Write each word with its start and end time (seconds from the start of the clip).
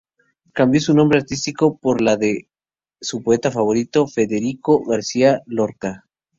Cambió 0.53 0.81
su 0.81 0.95
nombre 0.95 1.19
artístico, 1.19 1.77
por 1.77 2.01
el 2.01 2.17
de 2.17 2.49
su 2.99 3.21
poeta 3.21 3.51
favorito, 3.51 4.07
Federico 4.07 4.83
García 4.83 5.43
Lorca. 5.45 6.07